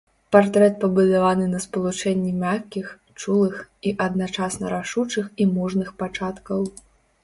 [0.35, 2.87] Партрэт пабудаваны на спалучэнні мяккіх,
[3.21, 6.71] чулых і адначасна рашучых і мужных пачаткаў.